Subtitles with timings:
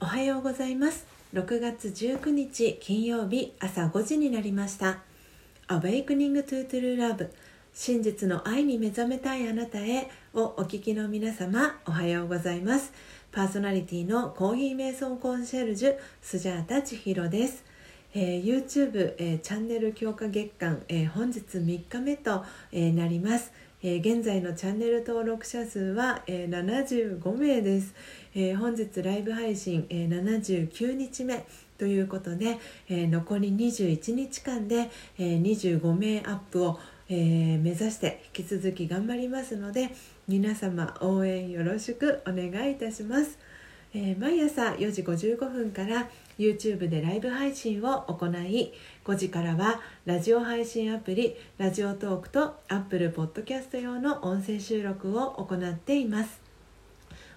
[0.00, 1.06] おはようございます。
[1.34, 5.00] 6月19日金曜日朝5時になりました。
[5.66, 7.30] Awakening to True Love
[7.74, 12.92] 真実の愛に目覚めたいあなたへをお聞きの皆様おはようございます。
[13.32, 17.64] パーソナリティのコーヒー瞑想コンシェルジュスジャータ千尋です。
[18.14, 27.94] えー、YouTube、えー、チャンネル強化月間、えー、本日3日目と、えなります、え現在のチャンネル登録者数は、え75名です、
[28.34, 31.46] え本日ライブ配信、え79日目
[31.78, 39.90] ということで、え残り21日間で、え25名アップを、え目指して引き続き頑張りますので
[40.26, 43.38] 皆様応援よろしくお願いいたします、
[43.94, 48.72] え毎朝4時55分から YouTube でライブ配信を行い
[49.04, 56.40] 5時からはラジオ配信アプリラジオトークと Apple Podcast 用の音声収録を行っています。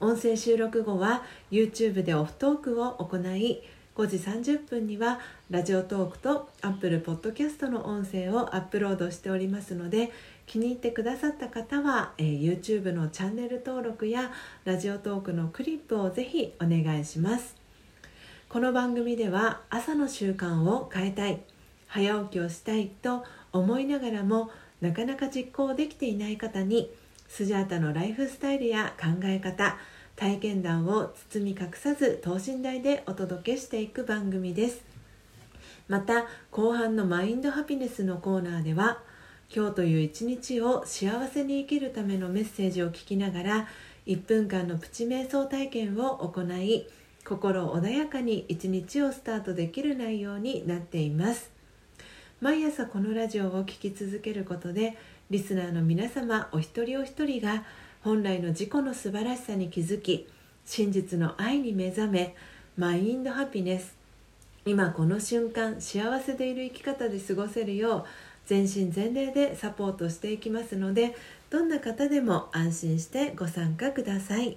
[0.00, 3.62] 音声収録後は YouTube でオフトークを行い
[3.96, 5.18] 5時30分には
[5.50, 10.12] ラジオトークと Apple Podcast の音声をアップロードしておりますので
[10.46, 14.30] 気に入ってくださった方は、えー、YouTube のチャンネル登録や
[14.64, 17.57] ラジオトークのクリップをぜひお願いします。
[18.48, 21.42] この番組では朝の習慣を変えたい
[21.86, 24.48] 早起きをしたいと思いながらも
[24.80, 26.90] なかなか実行できていない方に
[27.28, 29.76] スジャータのライフスタイルや考え方
[30.16, 34.82] 体験談を包み隠さず等身大でお届けしていく番組です。
[35.86, 39.02] また後半のマインドハピネスのコーナーでは
[39.54, 43.68] 今日という一日を幸せに生きるためのメッセージを聞きながら
[44.06, 46.86] 1分間のプチ瞑想体験を行い
[47.28, 51.50] 心穏やかに一日をスタートできる内容になっています
[52.40, 54.96] 毎朝このラジオを聴き続けることで
[55.28, 57.64] リスナーの皆様お一人お一人が
[58.02, 60.26] 本来の自己の素晴らしさに気づき
[60.64, 62.34] 真実の愛に目覚め
[62.78, 63.94] マインドハピネス
[64.64, 68.04] 今この瞬間幸せでいる生き方で過ごせるよう
[68.46, 71.14] 全身全霊でサポートしていきますので
[71.50, 74.56] どんな方でも安心してご参加ください。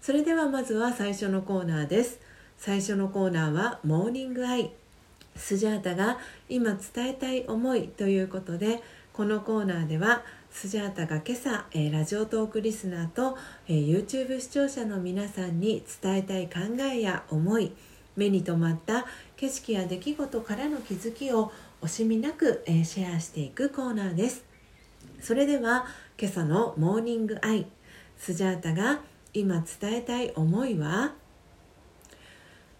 [0.00, 2.20] それではまずは最初のコーナーです。
[2.56, 4.70] 最初のコーナーはモーニングアイ。
[5.36, 8.82] スジャータが今伝えたい思いということで
[9.12, 13.36] このコーナーではスジャータが今朝、えー、ラジオトークリスナーと、
[13.68, 17.72] えー、YouTube 視聴者の皆さんに伝えたい考えや思い
[18.16, 24.44] 目に留まった景色や出来事からの気づきを惜しみなく、えー、シェアしていくコーナーです。
[25.20, 25.86] それでは
[26.18, 27.66] 今朝のモーニングアイ。
[28.16, 29.00] スジャータが
[29.38, 31.14] 今伝えたい思いは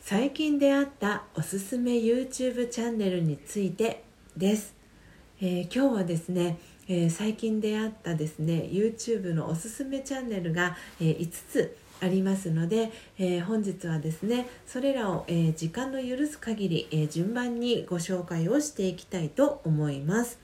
[0.00, 4.02] 最近出会ったおすすめ YouTube チャンネルについて
[4.36, 4.74] です、
[5.40, 6.58] えー、今日はですね、
[6.88, 20.38] えー、最近出会ったですね YouTube のおすすめチャンネルが、えー、5つありますので、え本日はですねそれらを、え時間の許す限り、え順番にご紹介をしていきたいと思います。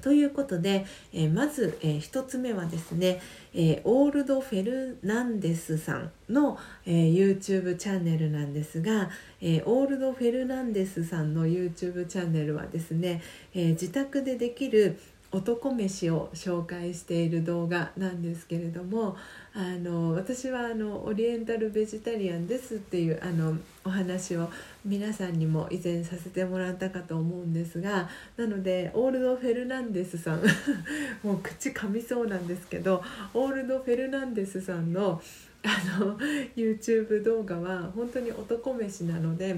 [0.00, 3.20] ということで、えー、まず、えー、1つ目はですね、
[3.54, 9.10] えー、オールド・フェルナンデスさんの、え YouTube チャンネルなんですが、
[9.40, 13.22] えオールド・フェルナンデスさんの YouTube チャンネルはですね、
[13.54, 14.98] え自宅でできる
[15.32, 19.16] 男飯を紹介している動画なんですけれども
[19.54, 24.50] あの私はあのオリエンタルベジタリアンですっていうあのお話を
[24.84, 30.42] 皆さんにも以前させてもらったかと思うんですがなのでオールド・フェルナンデスさん
[31.22, 33.02] もう口噛みそうなんですけど
[33.32, 35.22] オールド・フェルナンデスさんの
[35.62, 36.18] あの
[36.56, 39.56] YouTube 動画は本当に男飯なので。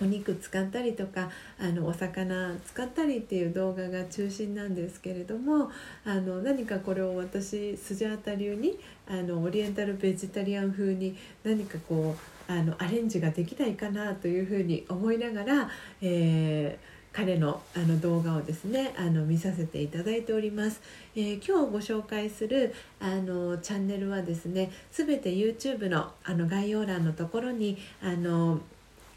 [0.00, 5.70] お肉使ったりとかあのお魚使ったりっていう動画が中心なんですけれども
[6.04, 12.16] あの何かこれを私スジャータ流にあのオリエンタルベジタリアン風に何かこ
[12.48, 15.70] うあのアレンジができないかなというふうに思いながら、
[16.00, 20.80] えー彼のあの動画をですねあの見させていただいております、
[21.16, 28.60] えー、今日ご紹介するあのチャンネルはですね全て YouTube のあの概要欄のところにあの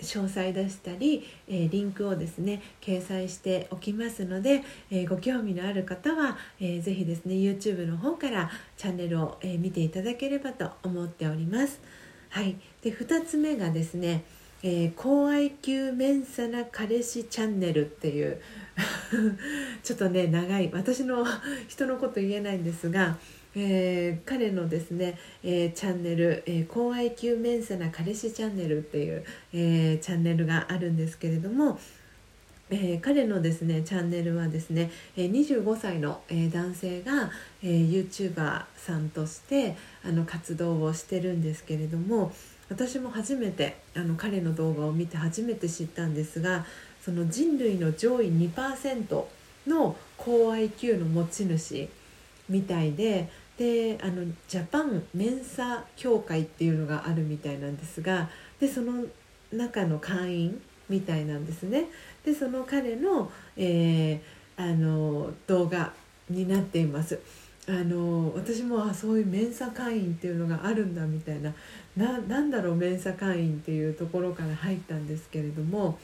[0.02, 11.80] 詳細出したり、え、リンクをですね掲載しておきますので、え、ご興味のある方は、えー、ぜひですね YouTube の方からチャンネルを、え、見ていただければと思っております。
[12.30, 14.24] はい、で2つ目がですね
[14.64, 18.40] えー、高 IQ メンサな彼氏チャンネルっていう
[19.84, 20.70] ちょっとね長い。
[20.74, 21.26] 私の
[21.68, 23.18] 人のこと言えないんですが
[23.54, 31.78] えー、彼のですね、えー、チャンネル、えー、高 IQ メンサな彼氏チャンネルっていう、えチャンネルがあるんですけれども、
[32.70, 37.30] え彼のですねチャンネルはですね、え25歳の、男性が、
[37.62, 39.76] え YouTuber さんとして
[40.06, 42.32] あの活動をしてるんですけれども
[42.70, 46.66] 私も初めてあの彼の動画を見て初めて知ったんですが
[47.04, 49.24] その人類の上位2%
[49.68, 51.90] の高 IQ の持ち主
[52.50, 59.06] みたいでであのジャパンメンサ協会っていうのがあるみたいなんですがでその
[59.52, 61.86] 中の会員みたいなんですね。
[62.26, 65.94] でその彼の,、えー、あの動画
[66.30, 67.20] になっています。
[67.68, 71.54] あの私もあそういうメンサ会員っていうのがあるんだみたいな
[71.96, 76.00] ななんだろうメンサ会員っていうところから入ったんですけれども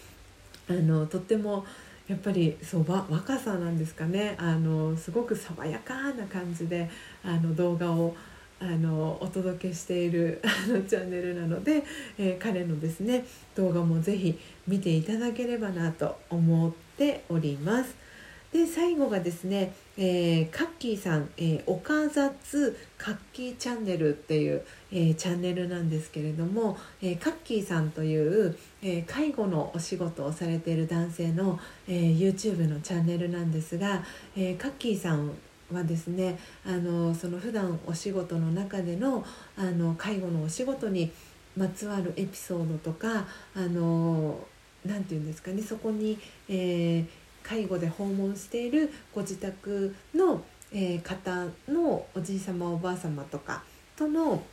[0.70, 1.66] あのとっても
[2.08, 6.90] やっぱりそう若さなんですかねあのすごく爽やかな感じで
[7.24, 8.16] あの動画を
[8.60, 11.84] あのお届けしているあのチャンネルなので、
[12.18, 13.26] えー、彼のですね
[13.56, 18.07] 動画も是非見ていただければなと思っております。
[18.58, 28.18] で最後がですね、えー、カッキーさん、えー、おかざつカッキーチャンネルっていう、えー、チャンネルなんですけれども、えー、カッキーさんとい
[28.48, 34.04] う、えー、介護のお仕事をされている男性の、えー、YouTube のチャンネルなんですが、
[34.36, 35.32] えー、カッキーさん
[35.72, 39.24] はですねあのその普段お仕事の中での
[39.56, 41.12] あの介護のお仕事に
[41.56, 44.40] まつわるエピソードとかあの
[44.84, 46.18] なんて言うんですかねそこに、
[46.50, 47.06] えー、
[47.48, 53.64] 介護で訪問しているご自宅の、えー、方のおじい様おばあ様とか
[53.96, 54.44] との、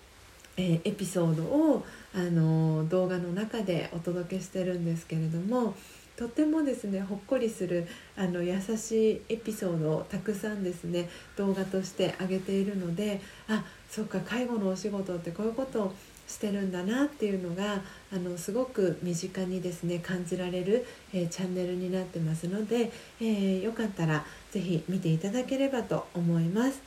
[0.56, 5.74] えー、エピソードを、あの動画の中でお届けしてるんですけれども
[6.16, 15.94] とてもですねほっこりするあの優しいエピソードをたくさんですね動画として上げているのであそっか介護のお仕事ってこういうことを
[16.26, 17.82] してるんだなっていうのが
[18.12, 22.90] あのすごく身近にですね感じられる、えー、チャンネルになってますので、
[23.20, 26.80] えー、よかったら是非見ていただければと思います。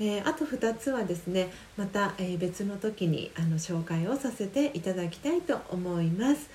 [0.00, 6.50] えー、あと2つはですねまた、え別の時にあの紹介をさせていただきたいと思います。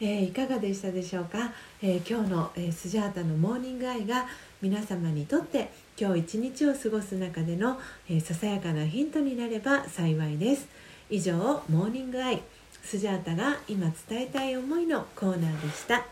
[0.00, 1.52] えいかがでしたでしょうか、
[1.82, 4.26] え今日の、えスジャータのモーニングアイが
[4.60, 7.78] 皆様にとって今日一日を過ごす中での、
[8.08, 10.89] えささやかなヒントになれば幸いです。
[11.10, 11.36] 以上
[11.68, 12.40] モーニングアイ。
[12.84, 16.06] スジャータが今伝えたい思いのコーナーでした。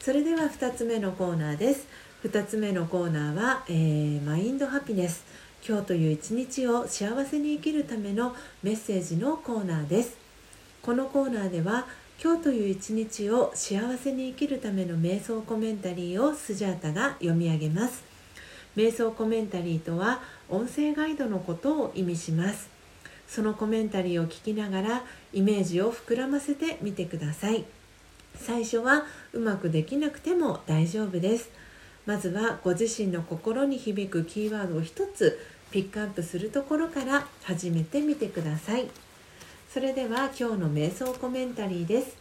[0.00, 1.86] それでは2つ目のコーナーです。
[2.24, 5.24] 2つ目のコーナーは、えー、マインドハピネス。
[5.66, 10.16] 今日という一日を幸せに生きるためのメッセージのコーナーです。
[10.82, 11.86] このコーナーでは
[12.22, 18.02] 今日という一日を幸せに生きるための瞑想コメンタリーをスジャータが読み上げます。
[18.76, 22.75] 瞑想コメンタリーとは音声ガイドのことを意味します。
[23.28, 27.64] そのコメンタリーを聞きながらイメージを膨らませてみてください。
[28.38, 31.50] 最初はうまくできなくても大丈夫です。
[32.06, 35.38] まずはご自身の心に響くキーワードを一つ
[35.70, 38.88] ピックアップするところから始めてみてください。
[39.72, 42.16] それでは今日の瞑想コメンタリーです。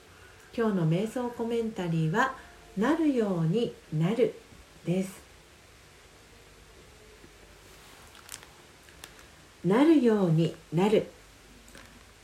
[0.58, 2.34] 今日の瞑想コメンタリーは
[2.78, 4.34] なるようになる
[4.86, 5.25] です。
[9.66, 11.08] なるようになる。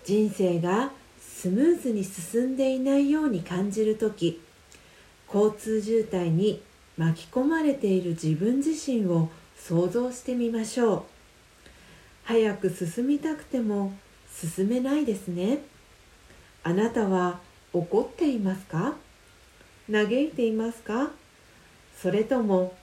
[0.06, 4.40] 人生がスムーズに進んでいないように感じる時
[5.34, 6.62] 交通渋滞に
[6.98, 11.04] 巻き込まれている自分自身を想像してみましょう。
[12.24, 13.94] 早く進みたくても
[14.32, 15.60] 進めないですね。
[16.64, 17.40] あなたは
[17.74, 18.96] 怒っていますか？
[19.92, 21.10] 嘆いていますか？
[22.00, 22.76] それとも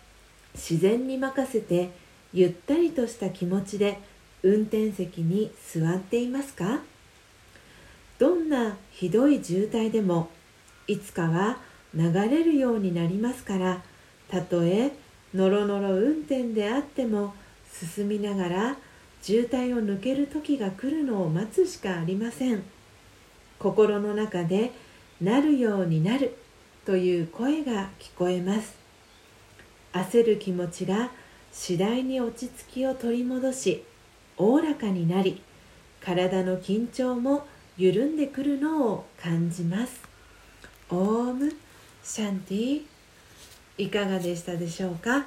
[0.54, 1.90] 自然に任せて
[2.32, 3.98] ゆったりとした気持ちで
[4.42, 6.80] 運転席に座っていますか？
[8.18, 10.28] どんなひどい渋滞でも
[10.86, 11.58] いつかは
[11.94, 13.82] 流れるようになりますから
[14.28, 14.92] たとえ
[15.34, 17.34] のろのろ運転であっても
[17.72, 18.76] 進みながら
[19.22, 22.62] 渋滞を抜ける時が来るのを待つしかありません。
[23.58, 24.72] 心の中で
[25.20, 26.36] なるようになる
[26.86, 28.76] という声が聞こえます。
[29.92, 31.10] 焦る気持ちが
[31.52, 33.84] 次第に落ち着きを取り戻し
[34.38, 35.42] おおらかになり
[36.00, 40.00] 体の緊張も緩んでくるのを感じます。
[40.90, 41.52] オーム
[42.02, 42.82] シャンティ
[43.76, 45.26] いかがでしたでしょうか？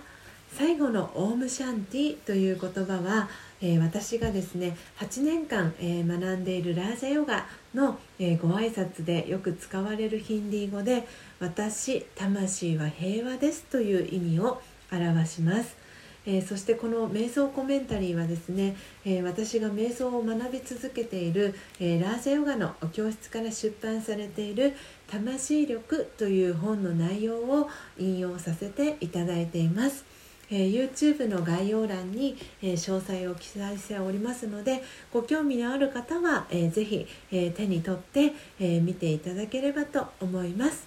[0.57, 3.29] 最後のオームシャンティという言葉は、
[3.61, 11.07] えー、私がですね8年間、えー、学んでいるラージャヨガの、えー、ご挨拶でよく使われるヒンディー語で
[11.39, 15.80] 私魂は平和ですという意味を表します。
[16.25, 18.75] えー、そしてこの瞑想コメンタリーはですね、
[19.05, 24.73] えー、私が瞑想を学び続けている、えー、ラージャヨガの教室から出版されている
[25.09, 30.05] 「魂力」という本の内容を引用させていただいています。
[30.53, 40.85] えー、YouTube の概要欄に、え、詳細を記載しておりますのでご興味のある方は、えー、ぜひ、え、手に取って、え、見ていただければと思います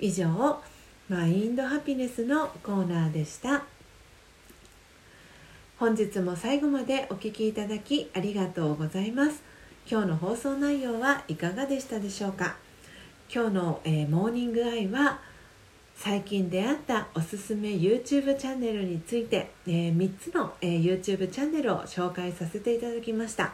[0.00, 0.62] 以上
[1.10, 3.64] マインドハピネスのコーナーでした
[5.78, 9.42] 本日も最後までお聴きいただきありがとうございます。
[9.86, 12.56] 今日の放送内容はいかがでしたでしょうか？
[13.30, 15.20] 今日の、えー、モーニングアイは
[15.94, 23.52] 最近出会ったおすすめ YouTube チャンネルについて、えー、3つの、えー、YouTube チャンネルを紹介させていただきました。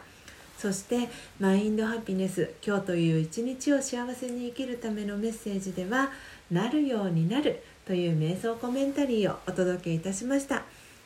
[0.57, 1.09] そして
[1.41, 6.09] マインドハピネス今日という一日を幸せに生きるためのメッセージでは
[6.49, 10.63] なるようになるという瞑想コメンタリーをお届けいたしました。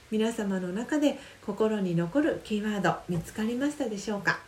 [0.09, 4.39] 皆様の中で心に残るキーワード見つかりましたでしょうか？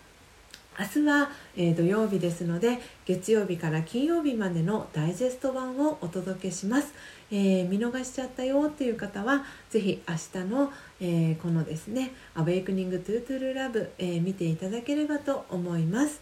[0.79, 6.93] 明日は、えー、土曜日ですので月曜日から金曜日までのダイジェスト版をお届けします、
[7.29, 16.21] えー、見逃しちゃったよっていう方は是非明日の、えー、このですね「アウェイクニングトゥトゥルラブ、え見ていただければと思います。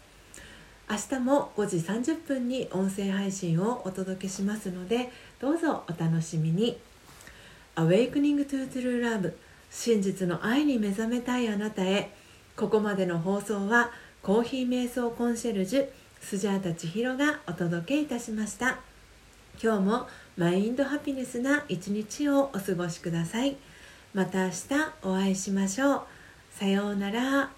[0.90, 6.78] 明日も5時30分に音声配信をお届けしますのでどうぞお楽しみに
[7.78, 9.38] 「アウェイクニングトゥートゥルラブ
[9.70, 12.10] 真実の愛に目覚めたいあなたへ」
[12.56, 15.88] ここまでの放送は「コーヒー瞑想コンシェルジュ
[16.20, 18.80] スジャータ千尋がお届けいたしました。
[19.62, 23.56] 今日もマインドハピネスな一日をお過ごしください。
[24.12, 24.56] また明日
[25.04, 26.02] お会いしましょう。
[26.50, 27.57] さようなら。